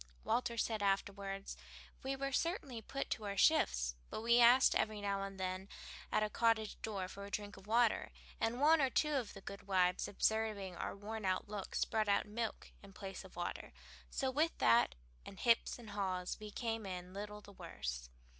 [0.23, 1.51] Walter said afterward,
[2.01, 5.69] "We were certainly put to our shifts, but we asked every now and then
[6.11, 9.41] at a cottage door for a drink of water; and one or two of the
[9.41, 13.73] good wives, observing our worn out looks brought out milk in place of water
[14.09, 18.09] so with that, and hips and haws, we came in little the worse."